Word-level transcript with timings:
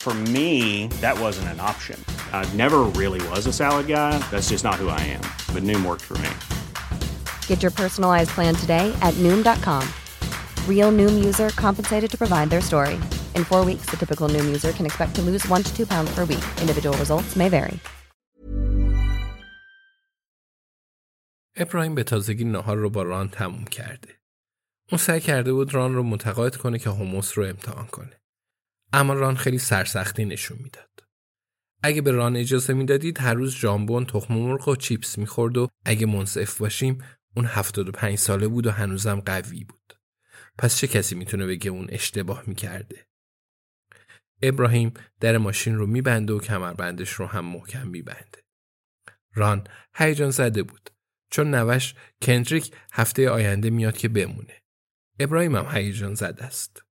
For 0.00 0.14
me, 0.14 0.86
that 1.00 1.18
wasn't 1.18 1.48
an 1.48 1.58
option. 1.58 1.98
I 2.32 2.44
never 2.54 2.84
really 2.94 3.20
was 3.30 3.46
a 3.48 3.52
salad 3.52 3.88
guy. 3.88 4.12
That's 4.30 4.50
just 4.50 4.62
not 4.62 4.76
who 4.76 4.88
I 4.88 5.00
am. 5.16 5.24
But 5.52 5.64
Noom 5.64 5.84
worked 5.84 6.04
for 6.04 6.16
me. 6.18 6.30
Get 7.48 7.60
your 7.60 7.72
personalized 7.72 8.30
plan 8.30 8.54
today 8.54 8.96
at 9.02 9.14
Noom.com. 9.14 9.82
Real 10.68 10.92
Noom 10.92 11.24
user 11.24 11.48
compensated 11.48 12.08
to 12.12 12.16
provide 12.16 12.50
their 12.50 12.60
story. 12.60 12.94
In 13.34 13.42
four 13.42 13.64
weeks, 13.64 13.86
the 13.90 13.96
typical 13.96 14.28
Noom 14.28 14.46
user 14.46 14.70
can 14.70 14.86
expect 14.86 15.16
to 15.16 15.22
lose 15.22 15.44
one 15.48 15.64
to 15.64 15.76
two 15.76 15.86
pounds 15.86 16.14
per 16.14 16.24
week. 16.24 16.44
Individual 16.60 16.96
results 16.98 17.34
may 17.34 17.48
vary. 17.48 17.80
ابراهیم 21.58 21.94
به 21.94 22.02
تازگی 22.02 22.44
نهار 22.44 22.76
رو 22.76 22.90
با 22.90 23.02
ران 23.02 23.28
تموم 23.28 23.64
کرده. 23.64 24.08
اون 24.92 24.98
سعی 24.98 25.20
کرده 25.20 25.52
بود 25.52 25.74
ران 25.74 25.94
رو 25.94 26.02
متقاعد 26.02 26.56
کنه 26.56 26.78
که 26.78 26.90
هموس 26.90 27.38
رو 27.38 27.44
امتحان 27.44 27.86
کنه. 27.86 28.19
اما 28.93 29.13
ران 29.13 29.35
خیلی 29.35 29.57
سرسختی 29.57 30.25
نشون 30.25 30.57
می‌داد. 30.63 30.89
اگه 31.83 32.01
به 32.01 32.11
ران 32.11 32.35
اجازه 32.35 32.73
می‌دادید 32.73 33.19
هر 33.19 33.33
روز 33.33 33.55
ژامبون 33.55 34.05
تخم 34.05 34.33
مرغ 34.33 34.67
و 34.67 34.75
چیپس 34.75 35.17
می‌خورد 35.17 35.57
و 35.57 35.67
اگه 35.85 36.05
منصف 36.05 36.57
باشیم 36.57 37.03
اون 37.35 37.45
75 37.45 38.17
ساله 38.17 38.47
بود 38.47 38.67
و 38.67 38.71
هنوزم 38.71 39.19
قوی 39.19 39.63
بود. 39.63 39.93
پس 40.57 40.77
چه 40.77 40.87
کسی 40.87 41.15
می‌تونه 41.15 41.45
بگه 41.45 41.71
اون 41.71 41.87
اشتباه 41.89 42.43
می‌کرده؟ 42.47 43.07
ابراهیم 44.41 44.93
در 45.19 45.37
ماشین 45.37 45.75
رو 45.75 45.87
میبنده 45.87 46.33
و 46.33 46.39
کمربندش 46.39 47.11
رو 47.11 47.25
هم 47.25 47.45
محکم 47.45 47.87
میبنده. 47.87 48.43
ران 49.33 49.67
هیجان 49.95 50.29
زده 50.29 50.63
بود 50.63 50.89
چون 51.29 51.55
نوش 51.55 51.93
کندریک 52.21 52.73
هفته 52.93 53.29
آینده 53.29 53.69
میاد 53.69 53.97
که 53.97 54.09
بمونه. 54.09 54.61
ابراهیم 55.19 55.55
هم 55.55 55.77
هیجان 55.77 56.13
زده 56.13 56.43
است. 56.43 56.83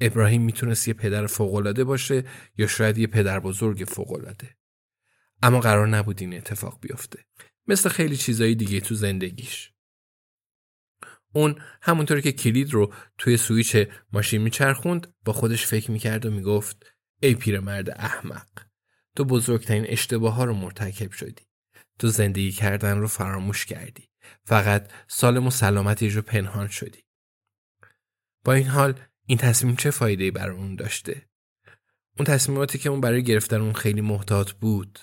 ابراهیم 0.00 0.42
می‌تونست 0.42 0.88
یه 0.88 0.94
پدر 0.94 1.26
فوقالعاده 1.26 1.84
باشه 1.84 2.24
یا 2.56 2.66
شاید 2.66 2.98
یه 2.98 3.06
پدر 3.06 3.40
بزرگ 3.40 3.84
فوقالعاده. 3.88 4.56
اما 5.42 5.60
قرار 5.60 5.88
نبود 5.88 6.20
این 6.20 6.34
اتفاق 6.34 6.80
بیفته. 6.80 7.24
مثل 7.66 7.88
خیلی 7.88 8.16
چیزایی 8.16 8.54
دیگه 8.54 8.80
تو 8.80 8.94
زندگیش. 8.94 9.72
اون 11.32 11.60
همونطور 11.82 12.20
که 12.20 12.32
کلید 12.32 12.74
رو 12.74 12.94
توی 13.18 13.36
سویچ 13.36 13.76
ماشین 14.12 14.42
میچرخوند 14.42 15.14
با 15.24 15.32
خودش 15.32 15.66
فکر 15.66 15.90
می‌کرد 15.90 16.26
و 16.26 16.30
می‌گفت 16.30 16.86
ای 17.22 17.34
پیرمرد 17.34 17.90
احمق 17.90 18.48
تو 19.16 19.24
بزرگترین 19.24 19.84
اشتباه 19.88 20.34
ها 20.34 20.44
رو 20.44 20.54
مرتکب 20.54 21.12
شدی. 21.12 21.48
تو 21.98 22.08
زندگی 22.08 22.52
کردن 22.52 22.98
رو 22.98 23.08
فراموش 23.08 23.66
کردی. 23.66 24.08
فقط 24.44 24.92
سالم 25.08 25.46
و 25.46 25.50
سلامتی 25.50 26.10
رو 26.10 26.22
پنهان 26.22 26.68
شدی. 26.68 27.04
با 28.44 28.52
این 28.52 28.66
حال 28.66 29.00
این 29.28 29.38
تصمیم 29.38 29.76
چه 29.76 29.90
فایده 29.90 30.30
برای 30.30 30.56
اون 30.56 30.74
داشته؟ 30.74 31.28
اون 32.18 32.26
تصمیماتی 32.26 32.78
که 32.78 32.88
اون 32.88 33.00
برای 33.00 33.22
گرفتن 33.22 33.60
اون 33.60 33.72
خیلی 33.72 34.00
محتاط 34.00 34.52
بود. 34.52 34.98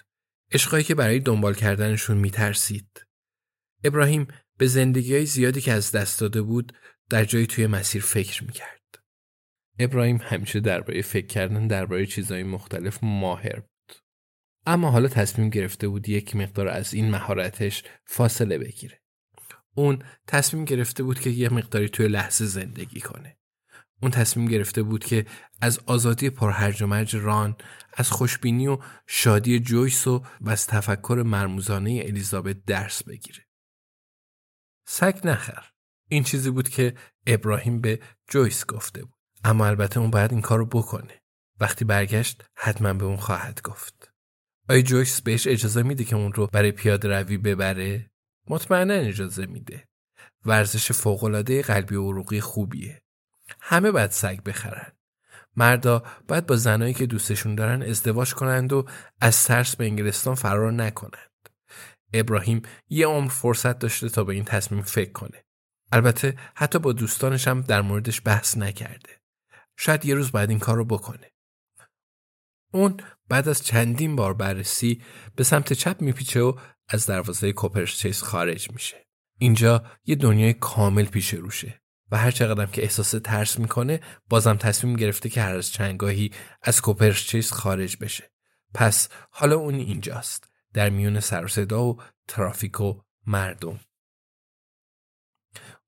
عشقایی 0.52 0.84
که 0.84 0.96
برای 0.96 1.19
دنبال 1.19 1.53
کردنشون 1.53 2.18
میترسید. 2.18 3.06
ابراهیم 3.84 4.28
به 4.58 4.68
زندگی 4.68 5.16
های 5.16 5.25
زیادی 5.25 5.62
که 5.62 5.72
از 5.72 5.91
دست 5.91 6.19
داده 6.19 6.41
بود 6.41 6.74
در 7.09 7.25
جایی 7.25 7.47
توی 7.47 7.68
مسیر 7.68 8.02
فکر 8.02 8.44
می‌کرد. 8.44 9.00
ابراهیم 9.80 10.18
همیشه 10.22 10.59
درباره 10.59 11.02
فکر 11.02 11.28
کردن 11.28 11.68
درباره 11.68 12.06
چیزهای 12.06 12.44
مختلف 12.44 13.00
ماهر 13.02 13.59
بود. 13.59 13.96
اما 14.66 14.92
حالا 14.92 15.07
تصمیم 15.07 15.50
گرفته 15.50 15.88
بود 15.88 16.09
یک 16.09 16.36
مقدار 16.36 16.68
از 16.68 16.94
این 16.94 17.09
مهارتش 17.09 17.84
فاصله 18.06 18.57
بگیره. 18.57 19.02
اون 19.75 20.03
تصمیم 20.28 20.66
گرفته 20.66 21.03
بود 21.03 21.19
که 21.19 21.30
یه 21.30 21.53
مقداری 21.53 21.90
توی 21.90 22.07
لحظه 22.07 22.46
زندگی 22.46 23.00
کنه. 23.00 23.38
اون 24.01 24.11
تصمیم 24.11 24.47
گرفته 24.47 24.83
بود 24.83 25.03
که 25.03 25.25
از 25.61 25.79
آزادی 25.79 26.29
پرهرج 26.29 26.81
و 26.81 26.88
مرج 26.88 27.16
ران، 27.16 27.56
از 27.94 28.11
خوشبینی 28.11 28.67
و 28.67 28.78
شادی 29.07 29.59
جویس 29.59 30.07
و 30.07 30.23
از 30.45 30.67
تفکر 30.67 31.23
مرموزانه 31.25 32.03
الیزابت 32.06 32.66
درس 32.66 33.03
بگیره. 33.03 33.45
سگ 34.88 35.19
نخر. 35.23 35.66
این 36.09 36.23
چیزی 36.23 36.50
بود 36.50 36.69
که 36.69 36.95
ابراهیم 37.28 37.81
به 37.81 38.00
جویس 38.29 38.66
گفته 38.66 39.01
بود. 39.03 39.16
اما 39.44 39.66
البته 39.66 40.00
اون 40.00 40.12
باید 40.12 40.31
این 40.31 40.41
کار 40.41 40.59
رو 40.59 40.66
بکنه. 40.66 41.22
وقتی 41.59 41.85
برگشت 41.85 42.44
حتما 42.56 42.94
به 42.94 43.06
اون 43.06 43.17
خواهد 43.17 43.62
گفت. 43.62 44.12
آیا 44.69 44.81
جویس 44.81 45.22
بهش 45.22 45.47
اجازه 45.47 45.83
میده 45.83 46.03
که 46.03 46.16
اون 46.16 46.33
رو 46.33 46.47
برای 46.47 46.72
پیاده 46.72 47.19
روی 47.19 47.38
ببره؟ 47.38 48.12
مطمئنا 48.47 48.94
اجازه 48.94 49.45
میده. 49.45 49.88
ورزش 50.45 50.91
فوقالعاده 50.91 51.62
قلبی 51.62 51.95
و 51.95 52.09
عروقی 52.09 52.41
خوبیه. 52.41 53.05
همه 53.68 53.92
باید 53.92 54.12
سگ 54.12 54.44
بخرن. 54.44 54.92
مردا 55.56 56.03
باید 56.28 56.46
با 56.46 56.56
زنایی 56.56 56.94
که 56.94 57.06
دوستشون 57.06 57.56
دارن 57.56 57.81
ازدواج 57.81 58.34
کنند 58.34 58.74
و 58.74 58.86
از 59.22 59.44
ترس 59.44 59.76
به 59.76 59.86
انگلستان 59.86 60.36
فرار 60.36 60.72
نکنند. 60.72 61.50
ابراهیم 62.14 62.62
یه 62.90 63.08
عمر 63.08 63.30
فرصت 63.30 63.80
داشته 63.80 64.09
تا 64.09 64.24
به 64.24 64.34
این 64.34 64.44
تصمیم 64.44 64.81
فکر 64.81 65.12
کنه. 65.12 65.46
البته 65.92 66.38
حتی 66.56 66.80
با 66.80 66.94
دوستانش 66.94 67.48
هم 67.48 67.62
در 67.62 67.81
موردش 67.81 68.22
بحث 68.25 68.58
نکرده. 68.58 69.09
شاید 69.78 70.06
یه 70.06 70.16
روز 70.16 70.31
باید 70.31 70.50
این 70.50 70.59
کار 70.59 70.75
رو 70.75 70.86
بکنه. 70.86 71.31
اون 72.74 72.98
بعد 73.30 73.50
از 73.50 73.64
چندین 73.64 74.16
بار 74.16 74.34
بررسی 74.34 75.02
به 75.36 75.44
سمت 75.44 75.74
چپ 75.74 76.02
میپیچه 76.02 76.42
و 76.42 76.54
از 76.90 77.06
دروازه 77.06 77.54
کوپرچیس 77.54 78.24
خارج 78.24 78.72
میشه. 78.72 79.06
اینجا 79.38 79.84
یه 80.06 80.16
دنیای 80.16 80.54
کامل 80.54 81.06
پیش 81.06 81.34
روشه. 81.34 81.84
و 82.12 82.18
هر 82.18 82.32
چقدرم 82.32 82.72
که 82.72 82.84
احساس 82.84 83.12
ترس 83.12 83.60
می‌کنه 83.60 84.00
بازم 84.30 84.56
تصمیم 84.56 84.96
گرفته 84.96 85.30
که 85.30 85.42
هر 85.42 85.56
از 85.56 85.72
چنگاهی 85.72 86.32
از 86.62 86.82
کوپرچیس 86.82 87.52
خارج 87.52 87.98
بشه. 87.98 88.32
پس 88.74 89.10
حالا 89.32 89.56
اون 89.56 89.76
اینجاست. 89.76 90.50
در 90.74 90.90
میون 90.90 91.20
سر 91.20 91.48
صدا 91.48 91.84
و 91.84 92.02
ترافیک 92.28 92.81
و 92.81 93.02
مردم. 93.28 93.80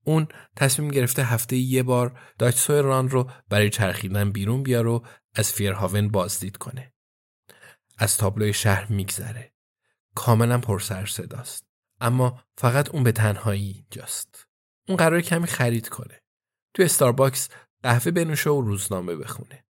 اون 0.04 0.28
تصمیم 0.56 0.92
گرفته 0.92 1.24
هفته 1.24 1.56
یه 1.56 1.84
بار 1.84 2.20
داچسو 2.40 2.82
ران 2.82 3.10
رو 3.10 3.32
برای 3.50 3.70
چرخیدن 3.70 4.32
بیرون 4.32 4.64
بیار 4.64 4.88
و 4.88 5.06
از 5.36 5.54
فیرهاون 5.54 6.10
بازدید 6.10 6.58
کنه. 6.58 6.94
از 7.98 8.18
تابلوی 8.18 8.54
شهر 8.54 8.92
میگذره. 8.92 9.54
کاملا 10.16 10.58
پر 10.58 10.80
سر 10.80 11.06
صداست. 11.06 11.68
اما 12.02 12.44
فقط 12.58 12.90
اون 12.90 13.04
به 13.04 13.12
تنهایی 13.12 13.72
اینجاست. 13.72 14.47
اون 14.88 14.98
قرار 14.98 15.22
کمی 15.22 15.48
خرید 15.48 15.90
کنه. 15.90 16.22
تو 16.74 16.84
استارباکس 16.84 17.50
قهوه 17.84 18.12
بنوشه 18.12 18.50
و 18.50 18.62
روزنامه 18.62 19.16
بخونه. 19.16 19.66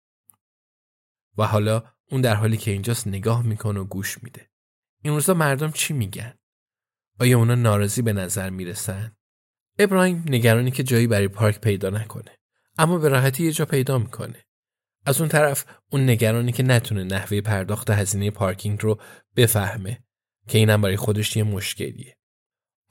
و 1.37 1.43
حالا 1.43 1.83
اون 2.11 2.21
در 2.21 2.35
حالی 2.35 2.57
که 2.57 2.71
اینجاست 2.71 3.07
نگاه 3.07 3.43
می‌کنه 3.43 3.79
و 3.79 3.83
گوش 3.83 4.23
میده. 4.23 4.49
این 5.03 5.13
روزا 5.13 5.33
مردم 5.33 5.71
چی 5.71 5.93
میگن؟ 5.93 6.33
آیا 7.19 7.37
اونا 7.37 7.55
ناراضی 7.55 8.01
به 8.01 8.13
نظر 8.13 8.49
می‌رسن؟ 8.49 9.15
ابراهیم 9.79 10.25
نگرانی 10.27 10.71
که 10.71 10.83
جایی 10.83 11.07
برای 11.07 11.27
پارک 11.27 11.61
پیدا 11.61 11.89
نکنه. 11.89 12.37
اما 12.77 12.97
به 12.97 13.09
راحتی 13.09 13.43
یه 13.43 13.51
جا 13.51 13.65
پیدا 13.65 13.97
می‌کنه. 13.97 14.45
از 15.05 15.19
اون 15.21 15.29
طرف 15.29 15.65
اون 15.91 16.09
نگرانی 16.09 16.51
که 16.51 16.63
نتونه 16.63 17.03
نحوه 17.03 17.41
پرداخت 17.41 17.89
هزینه 17.89 18.31
پارکینگ 18.31 18.81
رو 18.81 19.01
بفهمه 19.35 20.03
که 20.47 20.57
اینم 20.57 20.81
برای 20.81 20.97
خودش 20.97 21.35
یه 21.35 21.43
مشکلیه. 21.43 22.17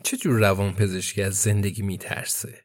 چه 0.07 0.17
جور 0.17 0.41
روان 0.41 0.75
پزشکی 0.75 1.23
از 1.23 1.35
زندگی 1.35 1.83
میترسه؟ 1.83 2.65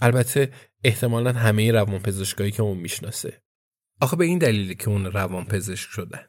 البته 0.00 0.52
احتمالا 0.84 1.32
همه 1.32 1.72
روان 1.72 1.98
پزشکایی 1.98 2.50
که 2.50 2.62
اون 2.62 2.78
می‌شناسه. 2.78 3.42
آخه 4.00 4.16
به 4.16 4.24
این 4.24 4.38
دلیله 4.38 4.74
که 4.74 4.88
اون 4.88 5.06
روان 5.06 5.44
پزشک 5.44 5.90
شدن. 5.90 6.28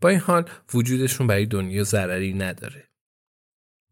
با 0.00 0.08
این 0.08 0.18
حال 0.18 0.50
وجودشون 0.74 1.26
برای 1.26 1.46
دنیا 1.46 1.84
ضرری 1.84 2.34
نداره. 2.34 2.88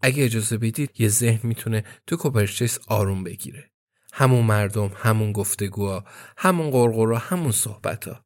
اگه 0.03 0.25
اجازه 0.25 0.59
بدید 0.59 1.01
یه 1.01 1.09
ذهن 1.09 1.49
می‌تونه 1.49 1.85
تو 2.07 2.17
Coopers 2.17 2.53
Chase 2.53 2.79
آروم 2.87 3.25
بگیره. 3.25 3.71
همون 4.13 4.45
مردم، 4.45 4.93
همون 4.97 5.33
گفتگوها، 5.33 6.05
همون 6.37 6.71
غرغرا، 6.71 7.19
همون 7.19 7.53
صحبتا. 7.53 8.25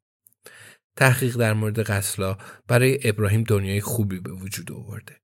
تحقیق 0.96 1.36
در 1.36 1.52
مورد 1.52 1.80
قتلا 1.80 2.38
برای 2.66 3.08
ابراهیم 3.08 3.44
دنیای 3.44 3.80
خوبی 3.80 4.20
به 4.20 4.32
وجود 4.32 4.72
آورده. 4.72 5.20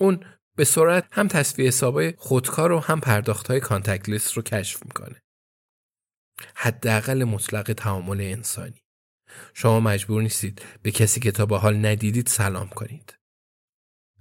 اون 0.00 0.24
به 0.58 0.64
سرعت 0.64 1.08
هم 1.10 1.28
تصفیه 1.28 1.66
حسابای 1.66 2.14
خودکار 2.16 2.72
و 2.72 2.78
هم 2.78 3.00
پرداخت 3.00 3.46
های 3.46 3.60
contactless 3.60 4.32
رو 4.32 4.42
کشف 4.42 4.86
می‌کنه. 4.86 5.22
حداقل 6.54 7.24
مطلق 7.24 7.72
تعامل 7.72 8.20
انسانی. 8.20 8.82
شما 9.54 9.80
مجبور 9.80 10.22
نیستید 10.22 10.62
به 10.82 10.90
کسی 10.90 11.20
که 11.20 11.32
تا 11.32 11.46
به 11.46 11.58
حال 11.58 11.86
ندیدید 11.86 12.26
سلام 12.26 12.68
کنید. 12.68 13.18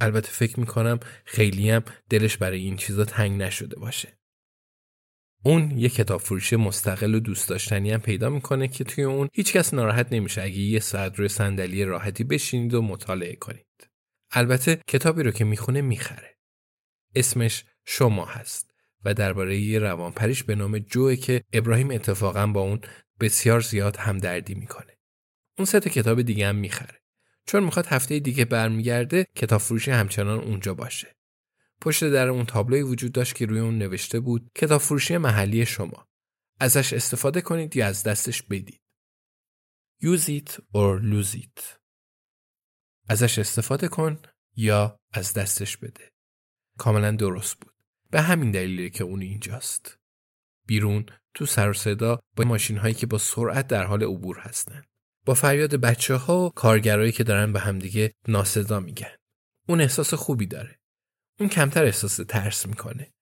البته 0.01 0.29
فکر 0.29 0.59
می‌کنم 0.59 0.99
خیلی 1.25 1.69
هم 1.69 1.83
دلش 2.09 2.37
برای 2.37 2.59
این 2.59 2.77
چیزا 2.77 3.05
تنگ 3.05 3.41
نشده 3.41 3.79
باشه. 3.79 4.17
اون 5.43 5.77
یه 5.77 5.89
کتاب 5.89 6.21
فروشی 6.21 6.55
مستقل 6.55 7.15
و 7.15 7.19
دوست 7.19 7.49
داشتنی 7.49 7.91
هم 7.91 8.01
پیدا 8.01 8.29
می‌کنه 8.29 8.67
که 8.67 8.83
توی 8.83 9.03
اون 9.03 9.29
هیچکس 9.33 9.73
ناراحت 9.73 10.13
نمیشه 10.13 10.41
اگه 10.41 10.59
یه 10.59 10.79
ساعت 10.79 11.19
روی 11.19 11.27
صندلی 11.27 11.85
راحتی 11.85 12.23
بشینید 12.23 12.73
و 12.73 12.81
مطالعه 12.81 13.35
کنید. 13.35 13.66
البته 14.31 14.81
کتابی 14.87 15.23
رو 15.23 15.31
که 15.31 15.45
می‌خونه 15.45 15.81
می‌خره. 15.81 16.37
اسمش 17.15 17.65
شما 17.85 18.25
هست 18.25 18.71
و 19.05 19.13
درباره 19.13 19.57
یه 19.57 19.79
روانپریش 19.79 20.43
به 20.43 20.55
نام 20.55 20.79
جوه 20.79 21.15
که 21.15 21.43
ابراهیم 21.53 21.91
اتفاقا 21.91 22.47
با 22.47 22.61
اون 22.61 22.81
بسیار 23.19 23.59
زیاد 23.59 23.97
همدردی 23.97 24.55
می‌کنه. 24.55 24.97
اون 25.57 25.65
سه 25.65 25.79
کتاب 25.79 26.21
دیگه 26.21 26.47
هم 26.47 26.55
می‌خره. 26.55 27.01
چون 27.45 27.63
می‌خواد 27.63 27.85
هفته 27.85 28.19
دیگه 28.19 28.45
برمیگرده 28.45 29.27
کتاب 29.35 29.61
فروشی 29.61 29.91
همچنان 29.91 30.39
اونجا 30.39 30.73
باشه. 30.73 31.15
پشت 31.81 32.03
در 32.03 32.27
اون 32.27 32.45
تابلوی 32.45 32.81
وجود 32.81 33.11
داشت 33.11 33.35
که 33.35 33.45
روی 33.45 33.59
اون 33.59 33.77
نوشته 33.77 34.19
بود 34.19 34.51
کتاب 34.55 34.81
فروشی 34.81 35.17
محلی 35.17 35.65
شما. 35.65 36.07
ازش 36.59 36.93
استفاده 36.93 37.41
کنید 37.41 37.75
یا 37.75 37.87
از 37.87 38.03
دستش 38.03 38.43
بدید. 38.43 38.81
Use 40.03 40.29
it 40.29 40.51
or 40.73 41.01
lose 41.01 41.35
it. 41.35 41.76
ازش 43.07 43.39
استفاده 43.39 43.87
کن 43.87 44.21
یا 44.55 44.99
از 45.13 45.33
دستش 45.33 45.77
بده. 45.77 46.11
کاملا 46.77 47.11
درست 47.11 47.59
بود. 47.59 47.73
به 48.11 48.21
همین 48.21 48.51
دلیلی 48.51 48.89
که 48.89 49.03
اون 49.03 49.21
اینجاست. 49.21 49.97
بیرون 50.65 51.05
تو 51.33 51.45
سر 51.45 51.73
صدا 51.73 52.19
با 52.35 52.43
ماشین 52.43 52.77
هایی 52.77 52.93
که 52.93 53.07
با 53.07 53.17
سرعت 53.17 53.67
در 53.67 53.83
حال 53.83 54.03
عبور 54.03 54.39
هستند. 54.39 54.85
با 55.25 55.33
فریاد 55.33 55.75
بچه 55.75 56.15
ها 56.15 56.45
و 56.45 56.49
کارگرایی 56.49 57.11
که 57.11 57.23
دارن 57.23 57.53
به 57.53 57.59
همدیگه 57.59 58.13
ناسزا 58.27 58.79
میگن. 58.79 59.15
اون 59.67 59.81
احساس 59.81 60.13
خوبی 60.13 60.45
داره. 60.45 60.79
اون 61.39 61.49
کمتر 61.49 61.83
احساس 61.83 62.15
ترس 62.15 62.65
می‌کنه. 62.65 63.13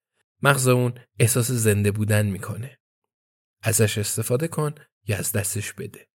مغز 0.41 0.67
اون 0.67 0.99
احساس 1.19 1.51
زنده 1.51 1.91
بودن 1.91 2.25
می‌کنه. 2.25 2.79
ازش 3.61 3.97
استفاده 3.97 4.47
کن 4.47 4.75
یا 5.07 5.17
از 5.17 5.31
دستش 5.31 5.73
بده. 5.73 6.07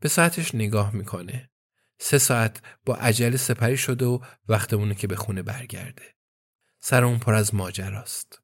به 0.00 0.08
ساعتش 0.08 0.54
نگاه 0.54 0.96
می‌کنه. 0.96 1.50
سه 1.98 2.18
ساعت 2.18 2.62
با 2.84 2.94
عجله 2.94 3.36
سپری 3.36 3.76
شده 3.76 4.06
و 4.06 4.18
وقت 4.48 4.71
اونه 4.71 4.94
که 4.94 5.06
به 5.06 5.16
خونه 5.16 5.42
برگرده. 5.42 6.02
سر 6.80 7.04
اون 7.04 7.18
پر 7.18 7.34
از 7.34 7.54
ماجراست. 7.54 8.42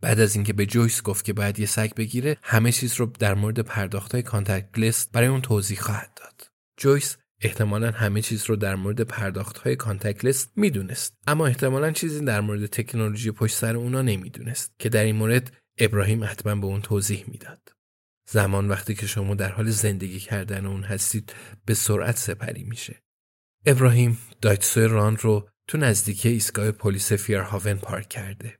بعد 0.00 0.20
از 0.20 0.34
اینکه 0.34 0.52
به 0.52 0.66
جویس 0.66 1.02
گفت 1.02 1.24
که 1.24 1.32
باید 1.32 1.58
یه 1.58 1.66
سگ 1.66 1.94
بگیره 1.94 2.36
همه 2.42 2.72
چیز 2.72 2.94
رو 2.94 3.06
در 3.06 3.34
مورد 3.34 3.60
پرداختهای 3.60 4.22
contactless 4.22 5.12
برای 5.12 5.28
اون 5.28 5.40
توضیح 5.40 5.80
خواهد 5.80 6.10
داد. 6.16 6.50
جویس 6.76 7.16
احتمالا 7.42 7.90
همه 7.90 8.22
چیز 8.22 8.44
رو 8.44 8.56
در 8.56 8.74
مورد 8.74 9.00
پرداخت 9.00 9.58
های 9.58 9.76
contactless 9.76 10.52
می‌دونست 10.56 11.18
اما 11.26 11.46
احتمالا 11.46 11.92
چیزی 11.92 12.24
در 12.24 12.40
مورد 12.40 12.66
تکنولوژی 12.66 13.30
پشت 13.30 13.56
سر 13.56 13.76
اونا 13.76 14.02
نمی‌دونست 14.02 14.74
که 14.78 14.88
در 14.88 15.04
این 15.04 15.16
مورد 15.16 15.52
ابراهیم 15.78 16.24
حتما 16.24 16.54
به 16.54 16.66
اون 16.66 16.82
توضیح 16.82 17.24
می‌داد. 17.28 17.72
زمان 18.32 18.68
وقتی 18.68 18.94
که 18.94 19.06
شما 19.06 19.34
در 19.34 19.52
حال 19.52 19.70
زندگی 19.70 20.20
کردن 20.20 20.66
اون 20.66 20.82
هستید 20.82 21.34
به 21.64 21.74
سرعت 21.74 22.16
سپری 22.16 22.64
میشه. 22.64 23.02
ابراهیم 23.66 24.18
دایتسو 24.40 24.88
ران 24.88 25.16
رو 25.16 25.48
تو 25.66 25.78
نزدیکی 25.78 26.28
ایستگاه 26.28 26.70
پلیس 26.70 27.12
فیرهاون 27.12 27.74
پارک 27.74 28.08
کرده. 28.08 28.58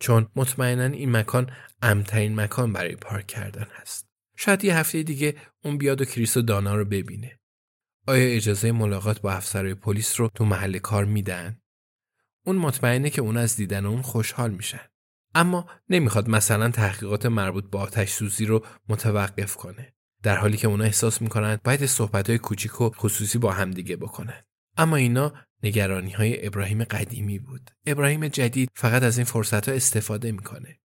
چون 0.00 0.28
مطمئنا 0.36 0.84
این 0.84 1.16
مکان 1.16 1.50
امترین 1.82 2.40
مکان 2.40 2.72
برای 2.72 2.96
پارک 2.96 3.26
کردن 3.26 3.66
هست. 3.72 4.08
شاید 4.36 4.64
یه 4.64 4.76
هفته 4.76 5.02
دیگه 5.02 5.36
اون 5.64 5.78
بیاد 5.78 6.00
و 6.00 6.04
کریس 6.04 6.36
و 6.36 6.42
دانا 6.42 6.76
رو 6.76 6.84
ببینه. 6.84 7.40
آیا 8.06 8.36
اجازه 8.36 8.72
ملاقات 8.72 9.20
با 9.20 9.32
افسرهای 9.32 9.74
پلیس 9.74 10.20
رو 10.20 10.28
تو 10.34 10.44
محل 10.44 10.78
کار 10.78 11.04
میدن؟ 11.04 11.60
اون 12.46 12.56
مطمئنه 12.56 13.10
که 13.10 13.22
اون 13.22 13.36
از 13.36 13.56
دیدن 13.56 13.86
اون 13.86 14.02
خوشحال 14.02 14.50
میشن. 14.50 14.91
اما 15.34 15.66
نمی‌خواد 15.88 16.28
مثلا 16.28 16.70
تحقیقات 16.70 17.26
مربوط 17.26 17.70
به 17.70 17.78
آتش 17.78 18.10
سوزی 18.10 18.46
رو 18.46 18.66
متوقف 18.88 19.56
کنه. 19.56 19.94
در 20.22 20.36
حالی 20.36 20.56
که 20.56 20.68
اونا 20.68 20.84
احساس 20.84 21.22
می‌کنن 21.22 21.58
باید 21.64 21.86
صحبت 21.86 22.30
های 22.30 22.38
کوچیک 22.38 22.80
و 22.80 22.90
خصوصی 22.90 23.38
با 23.38 23.52
همدیگه 23.52 23.96
بکنن. 23.96 24.42
اما 24.76 24.96
اینا 24.96 25.32
نگرانی 25.62 26.10
های 26.10 26.46
ابراهیم 26.46 26.84
قدیمی 26.84 27.38
بود. 27.38 27.70
ابراهیم 27.86 28.28
جدید 28.28 28.70
فقط 28.74 29.02
از 29.02 29.18
این 29.18 29.24
فرصت 29.24 29.68
ها 29.68 29.74
استفاده 29.74 30.32
می‌کنه. 30.32 30.80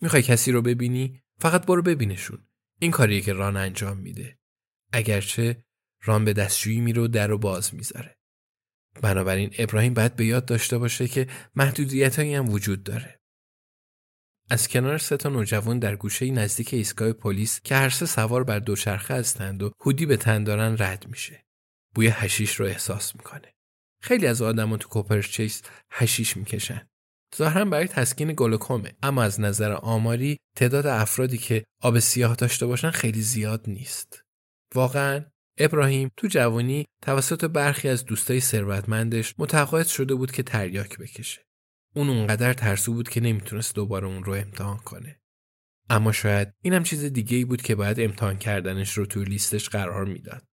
می‌خوای 0.00 0.22
کسی 0.22 0.52
رو 0.52 0.62
ببینی؟ 0.62 1.22
فقط 1.38 1.66
برو 1.66 1.82
ببینشون. 1.82 2.46
این 2.80 2.90
کاریه 2.90 3.20
که 3.20 3.32
ران 3.32 3.56
انجام 3.56 3.98
میده. 3.98 4.38
اگرچه 4.92 5.64
ران 6.02 6.24
به 6.24 6.32
دستشویی 6.32 6.80
میره 6.80 7.02
و 7.02 7.06
در 7.06 7.26
رو 7.26 7.38
باز 7.38 7.74
می‌ذاره. 7.74 8.16
بنابراین 9.02 9.50
ابراهیم 9.58 9.94
باید 9.94 10.16
به 10.16 10.26
یاد 10.26 10.44
داشته 10.44 10.78
باشه 10.78 11.08
که 11.08 11.26
محدودیت 11.54 12.18
هم 12.18 12.50
وجود 12.50 12.82
داره. 12.82 13.20
از 14.50 14.68
کنار 14.68 14.98
سه 14.98 15.16
تا 15.16 15.28
نوجوان 15.28 15.78
در 15.78 15.96
گوشه 15.96 16.30
نزدیک 16.30 16.74
ایستگاه 16.74 17.12
پلیس 17.12 17.60
که 17.60 17.74
هر 17.74 17.88
سه 17.88 18.06
سوار 18.06 18.44
بر 18.44 18.58
دوچرخه 18.58 19.14
هستند 19.14 19.62
و 19.62 19.70
هودی 19.80 20.06
به 20.06 20.16
تن 20.16 20.44
دارن 20.44 20.76
رد 20.78 21.06
میشه. 21.08 21.44
بوی 21.94 22.06
هشیش 22.06 22.54
رو 22.54 22.66
احساس 22.66 23.16
می‌کنه. 23.16 23.52
خیلی 24.02 24.26
از 24.26 24.42
آدما 24.42 24.76
تو 24.76 24.88
کوپرچیس 24.88 25.62
هشیش 25.90 26.36
می‌کشن. 26.36 26.86
ظاهرا 27.36 27.64
برای 27.64 27.88
تسکین 27.88 28.32
گلوکومه 28.36 28.92
اما 29.02 29.22
از 29.22 29.40
نظر 29.40 29.72
آماری 29.72 30.36
تعداد 30.56 30.86
افرادی 30.86 31.38
که 31.38 31.64
آب 31.82 31.98
سیاه 31.98 32.34
داشته 32.34 32.66
باشن 32.66 32.90
خیلی 32.90 33.22
زیاد 33.22 33.64
نیست. 33.66 34.22
واقعا 34.74 35.24
ابراهیم 35.58 36.10
تو 36.16 36.26
جوانی 36.26 36.84
توسط 37.02 37.44
برخی 37.44 37.88
از 37.88 38.04
دوستای 38.04 38.40
ثروتمندش 38.40 39.34
متقاعد 39.38 39.86
شده 39.86 40.14
بود 40.14 40.32
که 40.32 40.42
تریاک 40.42 40.98
بکشه. 40.98 41.45
اون 41.96 42.08
اونقدر 42.08 42.52
ترسو 42.52 42.92
بود 42.92 43.08
که 43.08 43.20
نمی‌تونست 43.20 43.74
دوباره 43.74 44.06
اون 44.06 44.24
رو 44.24 44.32
امتحان 44.32 44.76
کنه. 44.76 45.20
اما 45.90 46.12
شاید 46.12 46.54
اینم 46.62 46.82
چیز 46.82 47.04
دیگه 47.04 47.36
ای 47.36 47.44
بود 47.44 47.62
که 47.62 47.74
باید 47.74 48.00
امتحان 48.00 48.38
کردنش 48.38 48.92
رو 48.92 49.06
توی 49.06 49.24
لیستش 49.24 49.68
قرار 49.68 50.04
می‌داد. 50.04 50.46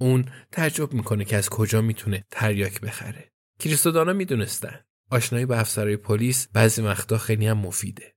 اون 0.00 0.24
تعجب 0.52 0.92
می‌کنه 0.92 1.24
که 1.24 1.36
از 1.36 1.48
کجا 1.48 1.80
می‌تونه 1.80 2.24
تریاک 2.30 2.80
بخره. 2.80 3.32
کریستودانا 3.58 4.12
می‌دونستن. 4.12 4.84
آشنایی 5.10 5.46
با 5.46 5.56
افسرهای 5.56 5.96
پلیس 5.96 6.48
بعضی 6.48 6.82
وقتا 6.82 7.18
خیلی 7.18 7.46
هم 7.46 7.58
مفیده. 7.58 8.14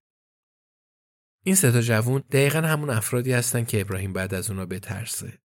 این 1.43 1.55
سه 1.55 1.71
تا 1.71 1.81
جوون 1.81 2.23
دقیقا 2.31 2.61
همون 2.61 2.89
افرادی 2.89 3.31
هستن 3.31 3.65
که 3.65 3.81
ابراهیم 3.81 4.13
بعد 4.13 4.33
از 4.33 4.49
اونا 4.49 4.65
بترسه. 4.65 5.39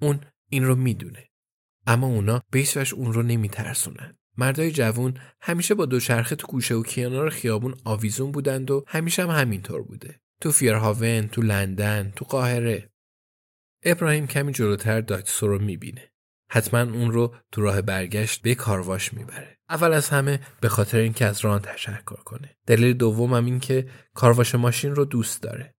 اون 0.00 0.20
این 0.50 0.64
رو 0.64 0.76
می‌دونه. 0.76 1.28
اما 1.86 2.06
اونا 2.06 2.42
به 2.50 2.64
اون 2.92 3.12
رو 3.12 3.22
نمیترسونن. 3.22 4.18
مردای 4.36 4.72
جوون 4.72 5.14
همیشه 5.40 5.74
با 5.74 5.86
دوچرخه 5.86 6.36
تو 6.36 6.46
گوشه 6.46 6.74
و 6.74 6.82
کنار 6.82 7.30
خیابون 7.30 7.74
آویزون 7.84 8.32
بودند 8.32 8.70
و 8.70 8.84
همیشه 8.86 9.22
هم 9.22 9.30
همینطور 9.30 9.82
بوده. 9.82 10.20
تو 10.40 10.52
فیرهاون، 10.52 11.28
تو 11.28 11.42
لندن، 11.42 12.12
تو 12.16 12.24
قاهره. 12.24 12.90
ابراهیم 13.82 14.26
کمی 14.26 14.52
جلوتر 14.52 15.00
داکسو 15.00 15.48
رو 15.48 15.58
می‌بینه. 15.58 16.10
حتما 16.50 16.80
اون 16.80 17.12
رو 17.12 17.34
تو 17.52 17.62
راه 17.62 17.82
برگشت 17.82 18.42
به 18.42 18.54
کارواش 18.54 19.14
می‌بره. 19.14 19.58
اول 19.68 19.92
از 19.92 20.08
همه 20.08 20.40
به 20.60 20.68
خاطر 20.68 20.98
اینکه 20.98 21.24
از 21.24 21.40
ران 21.40 21.60
تشکر 21.60 22.22
کنه. 22.22 22.56
دلیل 22.66 22.92
دومم 22.92 23.44
این 23.44 23.60
که 23.60 23.88
کارواش 24.14 24.54
ماشین 24.54 24.94
رو 24.94 25.04
دوست 25.04 25.42
داره. 25.42 25.74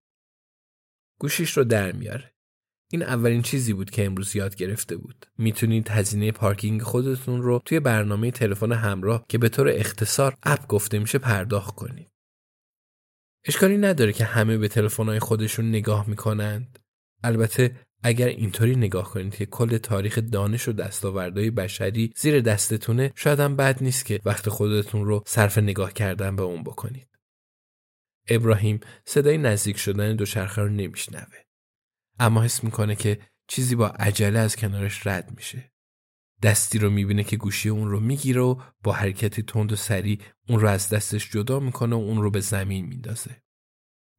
گوشیش 1.18 1.56
رو 1.56 1.64
در 1.64 1.92
میاره. 1.92 2.35
این 2.90 3.02
اولین 3.02 3.42
چیزی 3.42 3.72
بود 3.72 3.90
که 3.90 4.04
امروز 4.04 4.36
یاد 4.36 4.56
گرفته 4.56 4.96
بود. 4.96 5.26
می‌تونید 5.38 5.88
هزینه 5.88 6.32
پارکینگ 6.32 6.82
خودتون 6.82 7.42
رو 7.42 7.62
توی 7.64 7.80
برنامه 7.80 8.30
تلفن 8.30 8.72
همراه 8.72 9.24
که 9.28 9.38
به 9.38 9.48
طور 9.48 9.68
اختصار 9.68 10.36
اپ 10.42 10.66
گفته 10.66 10.98
میشه 10.98 11.18
پرداخت 11.18 11.74
کنید. 11.74 12.10
اشکالی 13.44 13.78
نداره 13.78 14.12
که 14.12 14.24
همه 14.24 14.58
به 14.58 14.68
تلفن‌های 14.68 15.18
خودشون 15.18 15.68
نگاه 15.68 16.08
می‌کنند. 16.08 16.78
البته 17.22 17.76
اگر 18.02 18.26
اینطوری 18.26 18.76
نگاه 18.76 19.10
کنید 19.10 19.34
که 19.34 19.46
کل 19.46 19.78
تاریخ 19.78 20.18
دانش 20.32 20.68
و 20.68 20.72
دستاوردهای 20.72 21.50
بشری 21.50 22.12
زیر 22.16 22.40
دستتونه 22.40 23.12
شاید 23.14 23.40
هم 23.40 23.56
بد 23.56 23.82
نیست 23.82 24.06
که 24.06 24.20
وقت 24.24 24.48
خودتون 24.48 25.04
رو 25.04 25.22
صرف 25.26 25.58
نگاه 25.58 25.92
کردن 25.92 26.36
به 26.36 26.42
اون 26.42 26.62
بکنید. 26.62 27.08
ابراهیم 28.28 28.80
صدای 29.04 29.38
نزدیک 29.38 29.78
شدن 29.78 30.16
دوچرخه 30.16 30.62
رو 30.62 30.68
نمیشنوه. 30.68 31.45
اما 32.18 32.42
حس 32.42 32.64
می‌کنه 32.64 32.96
که 32.96 33.20
چیزی 33.48 33.74
با 33.74 33.88
عجله 33.88 34.38
از 34.38 34.56
کنارش 34.56 35.06
رد 35.06 35.32
میشه. 35.36 35.72
دستی 36.42 36.78
رو 36.78 36.90
می‌بینه 36.90 37.24
که 37.24 37.36
گوشی 37.36 37.68
اون 37.68 37.90
رو 37.90 38.00
می‌گیره 38.00 38.40
و 38.40 38.60
با 38.82 38.92
حرکتی 38.92 39.42
تند 39.42 39.72
و 39.72 39.76
سریع 39.76 40.20
اون 40.48 40.60
رو 40.60 40.68
از 40.68 40.88
دستش 40.88 41.30
جدا 41.30 41.60
می‌کنه 41.60 41.96
و 41.96 41.98
اون 41.98 42.22
رو 42.22 42.30
به 42.30 42.40
زمین 42.40 42.86
میندازه. 42.86 43.42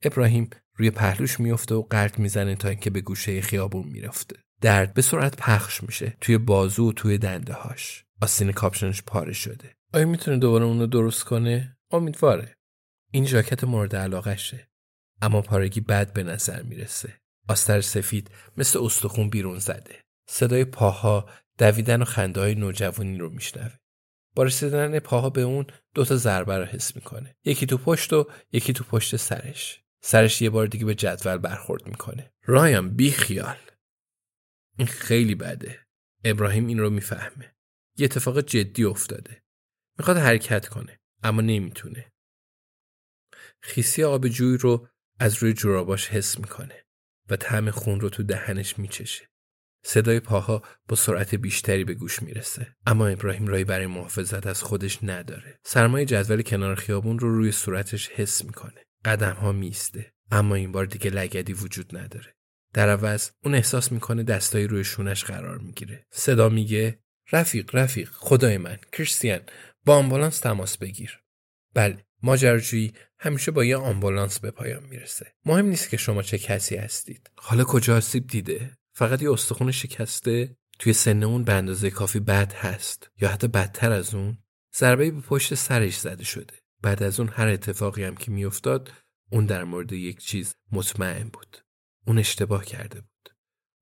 ابراهیم 0.04 0.50
روی 0.76 0.92
پهلوش 0.92 1.40
میفته 1.40 1.76
و 1.76 1.82
قرد 1.82 2.20
می‌زنه 2.20 2.56
تا 2.56 2.70
اینکه 2.70 2.90
به 2.90 3.02
گوشه 3.02 3.42
خیابون 3.42 3.88
می‌رفته. 3.88 4.36
درد 4.62 4.94
به 4.94 5.02
سرعت 5.02 5.36
پخش 5.36 5.84
میشه 5.84 6.18
توی 6.22 6.38
بازو 6.38 6.90
و 6.90 6.94
توی 6.94 7.18
دنده 7.18 7.54
هاش. 7.54 8.06
آستین 8.22 8.52
کاپشنش 8.52 9.04
پاره 9.04 9.34
شده. 9.34 9.76
آیا 9.94 10.06
می‌تونه 10.06 10.38
دوباره 10.38 10.66
اون 10.66 10.80
رو 10.80 10.88
درست 10.88 11.24
کنه؟ 11.24 11.78
امیدواره. 11.92 12.58
این 13.12 13.26
ژاکت 13.26 13.64
مورد 13.64 13.96
علاقشه. 13.96 14.70
اما 15.22 15.42
پارگی 15.42 15.82
بد 15.82 16.14
به 16.14 16.24
نظر 16.24 16.64
می‌رسه. 16.64 17.20
آستر 17.48 17.82
سفید 17.82 18.32
مثل 18.58 18.80
استخون 18.80 19.30
بیرون 19.30 19.60
زده. 19.60 20.04
صدای 20.30 20.66
پاها 20.66 21.30
دویدن 21.58 22.02
و 22.02 22.06
خنده 22.06 22.42
های 22.42 22.56
نوجوانی 22.56 23.18
رو 23.18 23.30
میشنوه. 23.30 23.78
با 24.36 24.44
رسیدن 24.44 25.00
پاها 25.00 25.30
به 25.30 25.42
اون 25.42 25.66
دوتا 25.94 26.16
ضربه 26.16 26.58
رو 26.58 26.66
حس 26.66 26.96
می‌کنه. 26.96 27.36
یکی 27.44 27.66
تو 27.66 27.78
پشت 27.78 28.14
و 28.14 28.32
یکی 28.52 28.74
تو 28.74 28.84
پشت 28.84 29.16
سرش. 29.16 29.84
سرش 30.02 30.42
یه 30.42 30.50
بار 30.50 30.68
دیگه 30.68 30.86
به 30.86 30.96
جدول 30.96 31.38
برخورد 31.38 31.88
می‌کنه. 31.88 32.32
رایم 32.44 32.96
بی 32.96 33.12
خیال. 33.12 33.58
این 34.78 34.88
خیلی 34.88 35.36
بده. 35.36 35.80
ابراهیم 36.24 36.68
این 36.68 36.80
رو 36.80 36.90
می‌فهمه. 36.90 37.56
یه 37.98 38.06
اتفاق 38.06 38.40
جدی 38.40 38.84
افتاده. 38.84 39.44
می‌خواد 39.98 40.18
حرکت 40.18 40.68
کنه 40.68 41.00
اما 41.24 41.42
نمی‌تونه. 41.42 42.12
خیسی 43.62 44.04
آب 44.04 44.28
جوی 44.28 44.58
رو 44.58 44.88
از 45.20 45.36
روی 45.36 45.54
جوراباش 45.54 46.08
حس 46.08 46.40
می‌کنه 46.40 46.87
و 47.30 47.36
طعم 47.36 47.72
خون 47.72 48.00
رو 48.00 48.10
تو 48.10 48.24
دهنش 48.24 48.80
میچشه. 48.80 49.28
صدای 49.84 50.20
پاها 50.20 50.62
با 50.88 50.96
سرعت 50.96 51.36
بیشتری 51.36 51.84
به 51.84 51.94
گوش 51.94 52.24
می‌رسه. 52.24 52.76
اما 52.86 53.08
ابراهیم 53.08 53.48
رایی 53.48 53.64
برای 53.64 53.88
محافظت 53.88 54.48
از 54.48 54.64
خودش 54.64 55.00
نداره. 55.04 55.60
سرمایه 55.66 56.06
جدول 56.06 56.42
کنار 56.42 56.76
خیابون 56.76 57.20
رو 57.20 57.36
روی 57.36 57.52
صورتش 57.52 58.10
حس 58.10 58.46
می‌کنه. 58.46 58.86
قدم 59.06 59.34
ها 59.34 59.52
میسته 59.52 60.14
اما 60.32 60.56
این 60.56 60.72
بار 60.72 60.86
دیگه 60.86 61.10
لگدی 61.10 61.54
وجود 61.54 61.98
نداره. 61.98 62.36
در 62.74 62.90
عوض 62.90 63.30
اون 63.44 63.56
احساس 63.56 63.92
می‌کنه 63.92 64.24
دستایی 64.24 64.68
روی 64.68 64.84
شونش 64.84 65.24
قرار 65.24 65.58
می‌گیره. 65.58 66.06
صدا 66.12 66.50
میگه 66.50 67.00
رفیق 67.32 67.76
رفیق 67.76 68.10
خدای 68.12 68.58
من 68.58 68.78
کریستیان 68.92 69.42
با 69.86 69.96
آمبولانس 69.96 70.40
تماس 70.40 70.78
بگیر. 70.78 71.20
بله 71.74 72.06
ماجراجویی 72.24 72.94
همیشه 73.20 73.52
با 73.52 73.66
یه 73.66 73.78
آمبولانس 73.78 74.40
به 74.40 74.52
پایان 74.52 74.84
می‌رسه. 74.84 75.34
مهم 75.46 75.66
نیست 75.66 75.90
که 75.90 75.98
شما 75.98 76.22
چه 76.22 76.38
کسی 76.38 76.76
هستید. 76.76 77.32
حالا 77.38 77.64
کجا 77.64 77.98
آسیب 77.98 78.28
دیده؟ 78.28 78.78
فقط 78.94 79.22
یه 79.22 79.32
استخون 79.32 79.72
شکسته 79.72 80.58
توی 80.80 80.94
سن 80.94 81.24
اون 81.24 81.44
به 81.44 81.54
اندازه 81.54 81.90
کافی 81.90 82.20
بد 82.20 82.54
هست 82.54 83.10
یا 83.22 83.30
حتی 83.30 83.48
بدتر 83.48 83.92
از 83.92 84.16
اون؟ 84.16 84.38
ضربه 84.76 85.12
به 85.12 85.22
پشت 85.22 85.54
سرش 85.54 85.98
زده 86.00 86.24
شده. 86.24 86.54
بعد 86.82 87.04
از 87.04 87.20
اون 87.20 87.30
هر 87.30 87.48
اتفاقی 87.48 88.04
هم 88.04 88.16
که 88.16 88.32
میافتاد 88.32 88.92
اون 89.32 89.46
در 89.46 89.64
مورد 89.64 89.92
یک 89.92 90.20
چیز 90.20 90.56
مطمئن 90.72 91.30
بود. 91.30 91.58
اون 92.08 92.20
اشتباه 92.20 92.66
کرده 92.66 93.02
بود. 93.02 93.34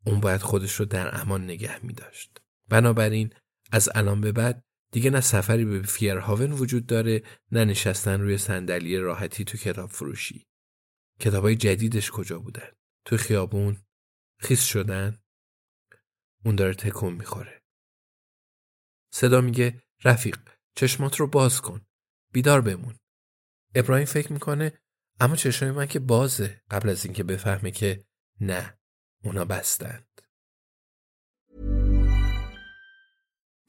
اون 0.06 0.20
باید 0.20 0.42
خودش 0.42 0.74
رو 0.74 0.86
در 0.86 1.22
امان 1.22 1.44
نگه 1.44 1.86
می 1.86 1.94
داشت 1.94 2.42
بنابراین 2.70 3.34
از 3.72 3.90
الان 3.96 4.22
به 4.22 4.32
بعد 4.32 4.64
دیگه 4.96 5.10
نه 5.10 5.22
سفری 5.22 5.66
به 5.66 5.82
فیرهاون 5.82 6.52
وجود 6.52 6.86
داره 6.86 7.24
نه 7.52 7.66
نشستن 7.66 8.22
روی 8.22 8.38
صندلی 8.38 8.98
راحتی 8.98 9.44
تو 9.44 9.58
کتاب 9.58 9.90
فروشی. 9.90 10.48
کتابای 11.20 11.56
جدیدش 11.56 12.12
کجا 12.12 12.40
بودن؟ 12.40 12.68
تو 13.06 13.18
خیابون؟ 13.18 13.78
خیس 14.40 14.64
شدن؟ 14.64 15.24
اون 16.46 16.56
داره 16.56 16.74
تکون 16.74 17.14
می‌خوره. 17.14 17.62
صدا 19.14 19.42
میگه 19.42 19.84
رفیق 20.04 20.38
چشمات 20.76 21.20
رو 21.20 21.28
باز 21.28 21.62
کن 21.62 21.86
بیدار 22.32 22.62
بمون. 22.62 22.96
ابراهیم 23.76 24.06
فکر 24.06 24.34
می‌کنه 24.34 24.80
اما 25.20 25.36
چشمای 25.36 25.72
من 25.72 25.86
که 25.86 26.00
بازه 26.00 26.62
قبل 26.72 26.90
از 26.90 27.06
اینکه 27.06 27.24
بفهمه 27.24 27.72
که 27.72 28.06
نه 28.42 28.80
اونا 29.24 29.46
بستند. 29.46 30.22